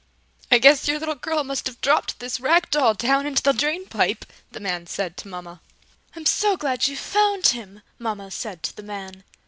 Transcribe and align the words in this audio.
"I 0.49 0.57
guess 0.57 0.87
your 0.87 0.97
little 0.97 1.13
girl 1.13 1.43
must 1.43 1.67
have 1.67 1.79
dropped 1.79 2.17
this 2.17 2.39
rag 2.39 2.71
doll 2.71 2.95
down 2.95 3.27
into 3.27 3.43
the 3.43 3.51
drain 3.53 3.85
pipe!" 3.85 4.25
the 4.51 4.59
man 4.59 4.87
said 4.87 5.15
to 5.17 5.27
Mama. 5.27 5.61
"I'm 6.15 6.25
so 6.25 6.57
glad 6.57 6.87
you 6.87 6.97
found 6.97 7.49
him!" 7.49 7.83
Mama 7.99 8.31
said 8.31 8.63
to 8.63 8.75
the 8.75 8.81
man. 8.81 9.23